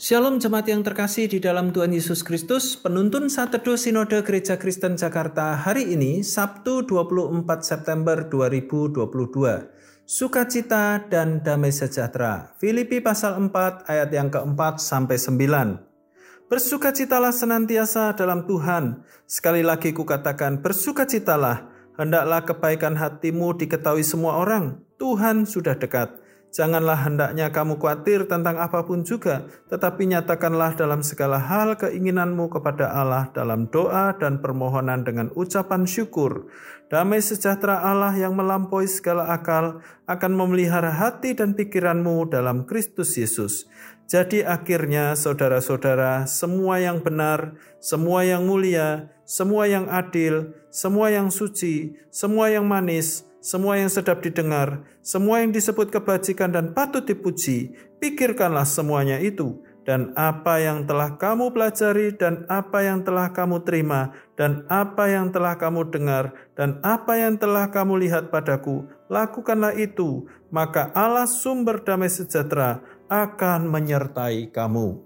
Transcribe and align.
Shalom 0.00 0.40
jemaat 0.40 0.64
yang 0.64 0.80
terkasih 0.80 1.28
di 1.28 1.44
dalam 1.44 1.76
Tuhan 1.76 1.92
Yesus 1.92 2.24
Kristus, 2.24 2.72
penuntun 2.72 3.28
saat 3.28 3.52
teduh 3.52 3.76
Sinode 3.76 4.24
Gereja 4.24 4.56
Kristen 4.56 4.96
Jakarta 4.96 5.60
hari 5.60 5.92
ini, 5.92 6.24
Sabtu 6.24 6.88
24 6.88 7.44
September 7.60 8.24
2022. 8.24 8.96
Sukacita 10.08 11.04
dan 11.04 11.44
damai 11.44 11.68
sejahtera. 11.68 12.56
Filipi 12.56 13.04
pasal 13.04 13.44
4 13.44 13.92
ayat 13.92 14.08
yang 14.08 14.32
keempat 14.32 14.80
sampai 14.80 15.20
9. 15.20 16.48
Bersukacitalah 16.48 17.36
senantiasa 17.36 18.16
dalam 18.16 18.48
Tuhan. 18.48 19.04
Sekali 19.28 19.60
lagi 19.60 19.92
kukatakan, 19.92 20.64
bersukacitalah. 20.64 21.68
Hendaklah 22.00 22.48
kebaikan 22.48 22.96
hatimu 22.96 23.52
diketahui 23.52 24.00
semua 24.00 24.40
orang. 24.40 24.80
Tuhan 24.96 25.44
sudah 25.44 25.76
dekat. 25.76 26.19
Janganlah 26.50 27.06
hendaknya 27.06 27.54
kamu 27.54 27.78
khawatir 27.78 28.26
tentang 28.26 28.58
apa 28.58 28.82
pun 28.82 29.06
juga, 29.06 29.46
tetapi 29.70 30.10
nyatakanlah 30.10 30.74
dalam 30.74 30.98
segala 30.98 31.38
hal 31.38 31.78
keinginanmu 31.78 32.50
kepada 32.50 32.90
Allah 32.90 33.30
dalam 33.30 33.70
doa 33.70 34.10
dan 34.18 34.42
permohonan 34.42 35.06
dengan 35.06 35.30
ucapan 35.38 35.86
syukur. 35.86 36.50
Damai 36.90 37.22
sejahtera 37.22 37.86
Allah 37.86 38.10
yang 38.18 38.34
melampaui 38.34 38.90
segala 38.90 39.30
akal 39.30 39.78
akan 40.10 40.32
memelihara 40.34 40.90
hati 40.90 41.38
dan 41.38 41.54
pikiranmu 41.54 42.26
dalam 42.34 42.66
Kristus 42.66 43.14
Yesus. 43.14 43.70
Jadi 44.10 44.42
akhirnya 44.42 45.14
saudara-saudara, 45.14 46.26
semua 46.26 46.82
yang 46.82 46.98
benar, 46.98 47.54
semua 47.78 48.26
yang 48.26 48.42
mulia, 48.42 49.06
semua 49.22 49.70
yang 49.70 49.86
adil, 49.86 50.50
semua 50.74 51.14
yang 51.14 51.30
suci, 51.30 51.94
semua 52.10 52.50
yang 52.50 52.66
manis, 52.66 53.29
semua 53.40 53.80
yang 53.80 53.88
sedap 53.88 54.20
didengar, 54.20 54.84
semua 55.00 55.40
yang 55.40 55.50
disebut 55.50 55.88
kebajikan 55.88 56.52
dan 56.52 56.76
patut 56.76 57.04
dipuji, 57.04 57.72
pikirkanlah 57.96 58.68
semuanya 58.68 59.16
itu, 59.16 59.64
dan 59.88 60.12
apa 60.12 60.60
yang 60.60 60.84
telah 60.84 61.16
kamu 61.16 61.50
pelajari, 61.56 62.12
dan 62.12 62.44
apa 62.52 62.84
yang 62.84 63.00
telah 63.00 63.32
kamu 63.32 63.64
terima, 63.64 64.12
dan 64.36 64.68
apa 64.68 65.08
yang 65.08 65.32
telah 65.32 65.56
kamu 65.56 65.88
dengar, 65.88 66.36
dan 66.52 66.76
apa 66.84 67.16
yang 67.16 67.40
telah 67.40 67.72
kamu 67.72 68.04
lihat 68.04 68.28
padaku, 68.28 68.84
lakukanlah 69.08 69.72
itu, 69.72 70.28
maka 70.52 70.92
Allah 70.92 71.24
sumber 71.24 71.80
damai 71.80 72.12
sejahtera 72.12 72.84
akan 73.08 73.72
menyertai 73.72 74.52
kamu. 74.52 75.00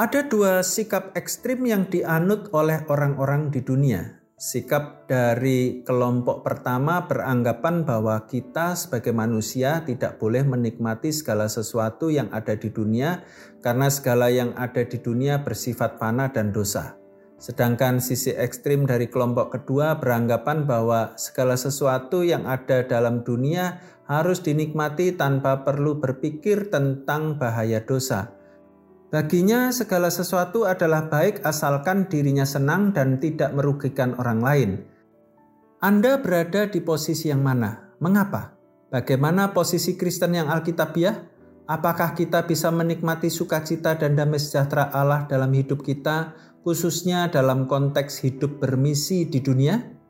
Ada 0.00 0.26
dua 0.26 0.64
sikap 0.64 1.12
ekstrim 1.14 1.62
yang 1.68 1.86
dianut 1.86 2.48
oleh 2.56 2.82
orang-orang 2.88 3.52
di 3.52 3.60
dunia, 3.60 4.21
Sikap 4.42 5.06
dari 5.06 5.86
kelompok 5.86 6.42
pertama 6.42 7.06
beranggapan 7.06 7.86
bahwa 7.86 8.26
kita 8.26 8.74
sebagai 8.74 9.14
manusia 9.14 9.86
tidak 9.86 10.18
boleh 10.18 10.42
menikmati 10.42 11.14
segala 11.14 11.46
sesuatu 11.46 12.10
yang 12.10 12.26
ada 12.34 12.58
di 12.58 12.74
dunia 12.74 13.22
karena 13.62 13.86
segala 13.86 14.34
yang 14.34 14.50
ada 14.58 14.82
di 14.82 14.98
dunia 14.98 15.46
bersifat 15.46 15.94
fana 15.94 16.34
dan 16.34 16.50
dosa. 16.50 16.98
Sedangkan 17.38 18.02
sisi 18.02 18.34
ekstrim 18.34 18.82
dari 18.82 19.06
kelompok 19.06 19.62
kedua 19.62 20.02
beranggapan 20.02 20.66
bahwa 20.66 21.14
segala 21.14 21.54
sesuatu 21.54 22.26
yang 22.26 22.42
ada 22.42 22.82
dalam 22.82 23.22
dunia 23.22 23.78
harus 24.10 24.42
dinikmati 24.42 25.14
tanpa 25.14 25.62
perlu 25.62 26.02
berpikir 26.02 26.66
tentang 26.66 27.38
bahaya 27.38 27.78
dosa. 27.86 28.41
Baginya 29.12 29.68
segala 29.68 30.08
sesuatu 30.08 30.64
adalah 30.64 31.12
baik 31.12 31.44
asalkan 31.44 32.08
dirinya 32.08 32.48
senang 32.48 32.96
dan 32.96 33.20
tidak 33.20 33.52
merugikan 33.52 34.16
orang 34.16 34.40
lain. 34.40 34.70
Anda 35.84 36.16
berada 36.16 36.64
di 36.64 36.80
posisi 36.80 37.28
yang 37.28 37.44
mana? 37.44 37.92
Mengapa? 38.00 38.56
Bagaimana 38.88 39.52
posisi 39.52 40.00
Kristen 40.00 40.32
yang 40.32 40.48
alkitabiah? 40.48 41.28
Apakah 41.68 42.16
kita 42.16 42.48
bisa 42.48 42.72
menikmati 42.72 43.28
sukacita 43.28 44.00
dan 44.00 44.16
damai 44.16 44.40
sejahtera 44.40 44.88
Allah 44.88 45.28
dalam 45.28 45.52
hidup 45.52 45.84
kita, 45.84 46.32
khususnya 46.64 47.28
dalam 47.28 47.68
konteks 47.68 48.24
hidup 48.24 48.64
bermisi 48.64 49.28
di 49.28 49.44
dunia? 49.44 50.01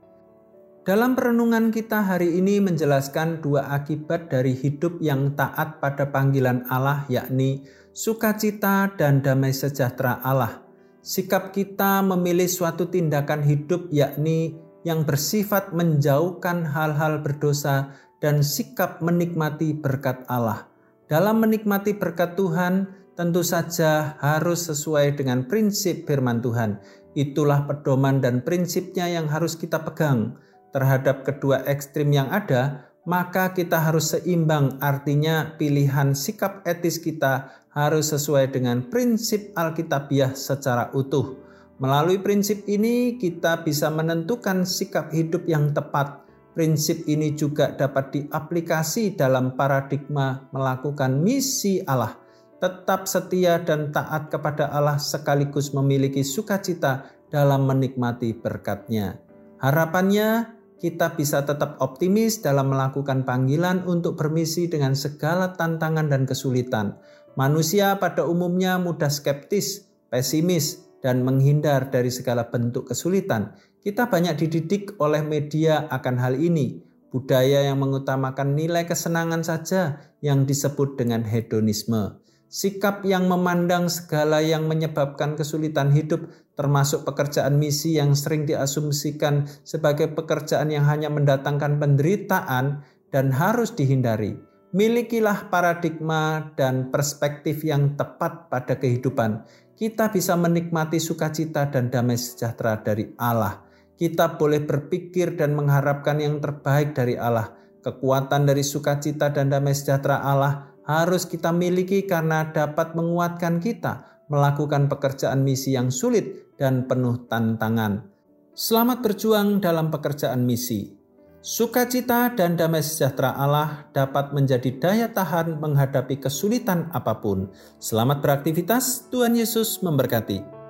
Dalam 0.82 1.14
perenungan 1.14 1.70
kita 1.70 2.02
hari 2.02 2.42
ini 2.42 2.58
menjelaskan 2.58 3.38
dua 3.38 3.70
akibat 3.70 4.26
dari 4.26 4.50
hidup 4.50 4.98
yang 4.98 5.30
taat 5.38 5.78
pada 5.78 6.10
panggilan 6.10 6.66
Allah 6.66 7.06
yakni 7.06 7.62
sukacita 7.94 8.90
dan 8.98 9.22
damai 9.22 9.54
sejahtera 9.54 10.18
Allah. 10.26 10.66
Sikap 10.98 11.54
kita 11.54 12.02
memilih 12.02 12.50
suatu 12.50 12.90
tindakan 12.90 13.46
hidup 13.46 13.94
yakni 13.94 14.58
yang 14.82 15.06
bersifat 15.06 15.70
menjauhkan 15.70 16.66
hal-hal 16.66 17.22
berdosa 17.22 17.94
dan 18.18 18.42
sikap 18.42 18.98
menikmati 18.98 19.78
berkat 19.78 20.26
Allah. 20.26 20.66
Dalam 21.06 21.46
menikmati 21.46 21.94
berkat 21.94 22.34
Tuhan, 22.34 22.90
tentu 23.14 23.46
saja 23.46 24.18
harus 24.18 24.66
sesuai 24.66 25.14
dengan 25.14 25.46
prinsip 25.46 26.10
firman 26.10 26.42
Tuhan. 26.42 26.82
Itulah 27.14 27.70
pedoman 27.70 28.18
dan 28.18 28.42
prinsipnya 28.42 29.06
yang 29.06 29.30
harus 29.30 29.54
kita 29.54 29.78
pegang 29.86 30.34
terhadap 30.72 31.22
kedua 31.28 31.62
ekstrim 31.68 32.10
yang 32.10 32.32
ada, 32.32 32.90
maka 33.04 33.52
kita 33.52 33.78
harus 33.78 34.16
seimbang. 34.16 34.80
Artinya, 34.80 35.54
pilihan 35.60 36.16
sikap 36.16 36.66
etis 36.66 36.98
kita 36.98 37.64
harus 37.72 38.12
sesuai 38.12 38.52
dengan 38.52 38.84
prinsip 38.88 39.52
Alkitabiah 39.56 40.36
secara 40.36 40.90
utuh. 40.92 41.38
Melalui 41.80 42.20
prinsip 42.20 42.64
ini, 42.68 43.16
kita 43.16 43.64
bisa 43.64 43.90
menentukan 43.90 44.62
sikap 44.62 45.10
hidup 45.10 45.48
yang 45.48 45.74
tepat. 45.74 46.22
Prinsip 46.52 47.08
ini 47.08 47.32
juga 47.32 47.72
dapat 47.72 48.12
diaplikasi 48.12 49.16
dalam 49.16 49.56
paradigma 49.56 50.52
melakukan 50.52 51.16
misi 51.24 51.80
Allah, 51.88 52.12
tetap 52.60 53.08
setia 53.08 53.56
dan 53.64 53.88
taat 53.88 54.28
kepada 54.28 54.68
Allah 54.68 55.00
sekaligus 55.00 55.72
memiliki 55.72 56.20
sukacita 56.20 57.08
dalam 57.32 57.64
menikmati 57.64 58.36
berkatnya. 58.36 59.16
Harapannya, 59.64 60.60
kita 60.82 61.14
bisa 61.14 61.46
tetap 61.46 61.78
optimis 61.78 62.42
dalam 62.42 62.74
melakukan 62.74 63.22
panggilan 63.22 63.86
untuk 63.86 64.18
bermisi 64.18 64.66
dengan 64.66 64.98
segala 64.98 65.54
tantangan 65.54 66.10
dan 66.10 66.26
kesulitan. 66.26 66.98
Manusia 67.38 68.02
pada 68.02 68.26
umumnya 68.26 68.82
mudah 68.82 69.06
skeptis, 69.06 69.86
pesimis, 70.10 70.82
dan 70.98 71.22
menghindar 71.22 71.94
dari 71.94 72.10
segala 72.10 72.50
bentuk 72.50 72.90
kesulitan. 72.90 73.54
Kita 73.78 74.10
banyak 74.10 74.34
dididik 74.42 74.98
oleh 74.98 75.22
media 75.22 75.86
akan 75.86 76.18
hal 76.18 76.34
ini. 76.34 76.82
Budaya 77.14 77.62
yang 77.62 77.78
mengutamakan 77.78 78.58
nilai 78.58 78.82
kesenangan 78.82 79.46
saja 79.46 80.02
yang 80.18 80.50
disebut 80.50 80.98
dengan 80.98 81.22
hedonisme 81.22 82.18
sikap 82.52 83.00
yang 83.08 83.32
memandang 83.32 83.88
segala 83.88 84.44
yang 84.44 84.68
menyebabkan 84.68 85.40
kesulitan 85.40 85.88
hidup, 85.88 86.28
termasuk 86.62 87.02
pekerjaan 87.02 87.58
misi 87.58 87.98
yang 87.98 88.14
sering 88.14 88.46
diasumsikan 88.46 89.50
sebagai 89.66 90.14
pekerjaan 90.14 90.70
yang 90.70 90.86
hanya 90.86 91.10
mendatangkan 91.10 91.82
penderitaan 91.82 92.86
dan 93.10 93.34
harus 93.34 93.74
dihindari. 93.74 94.38
Milikilah 94.70 95.50
paradigma 95.50 96.54
dan 96.54 96.94
perspektif 96.94 97.66
yang 97.66 97.98
tepat 97.98 98.46
pada 98.46 98.78
kehidupan. 98.78 99.42
Kita 99.74 100.14
bisa 100.14 100.38
menikmati 100.38 101.02
sukacita 101.02 101.66
dan 101.66 101.90
damai 101.90 102.14
sejahtera 102.14 102.78
dari 102.78 103.10
Allah. 103.18 103.58
Kita 103.98 104.38
boleh 104.38 104.62
berpikir 104.62 105.34
dan 105.34 105.58
mengharapkan 105.58 106.22
yang 106.22 106.38
terbaik 106.38 106.94
dari 106.94 107.18
Allah. 107.18 107.50
Kekuatan 107.82 108.46
dari 108.46 108.62
sukacita 108.62 109.34
dan 109.34 109.50
damai 109.50 109.74
sejahtera 109.74 110.22
Allah 110.22 110.70
harus 110.86 111.26
kita 111.26 111.50
miliki 111.50 112.06
karena 112.06 112.54
dapat 112.54 112.94
menguatkan 112.94 113.58
kita 113.58 114.11
melakukan 114.32 114.88
pekerjaan 114.88 115.44
misi 115.44 115.76
yang 115.76 115.92
sulit 115.92 116.56
dan 116.56 116.88
penuh 116.88 117.28
tantangan. 117.28 118.08
Selamat 118.56 119.04
berjuang 119.04 119.60
dalam 119.60 119.92
pekerjaan 119.92 120.48
misi. 120.48 120.96
Sukacita 121.44 122.32
dan 122.32 122.56
damai 122.56 122.80
sejahtera 122.80 123.36
Allah 123.36 123.90
dapat 123.92 124.32
menjadi 124.32 124.72
daya 124.78 125.08
tahan 125.12 125.60
menghadapi 125.60 126.16
kesulitan 126.22 126.88
apa 126.96 127.20
pun. 127.20 127.52
Selamat 127.76 128.24
beraktivitas, 128.24 129.10
Tuhan 129.12 129.36
Yesus 129.36 129.82
memberkati. 129.84 130.61